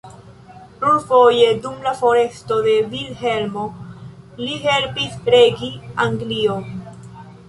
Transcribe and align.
Plurfoje 0.83 1.49
dum 1.65 1.75
la 1.87 1.91
foresto 1.99 2.57
de 2.67 2.73
Vilhelmo 2.93 3.65
li 4.45 4.55
helpis 4.63 5.19
regi 5.37 5.71
Anglion. 6.07 6.67